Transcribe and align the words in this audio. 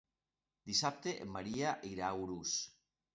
Dissabte 0.69 1.13
en 1.25 1.29
Maria 1.35 1.73
irà 1.91 2.07
a 2.09 2.15
Urús. 2.23 2.55